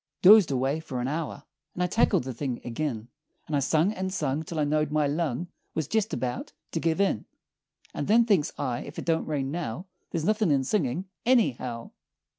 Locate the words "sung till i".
4.11-4.63